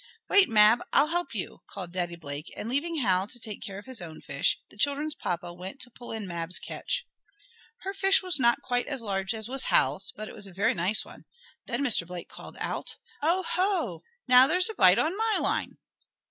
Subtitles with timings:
[0.31, 3.85] "Wait, Mab, I'll help you!" called Daddy Blake, and, leaving Hal to take care of
[3.85, 7.05] his own fish, the children's papa went to pull in Mab's catch.
[7.81, 10.73] Her fish was not quite as large as was Hal's, but it was a very
[10.73, 11.25] nice one.
[11.67, 12.07] Then Mr.
[12.07, 14.01] Blake called out: "Oh ho!
[14.27, 15.77] Now there's a bite on my line!"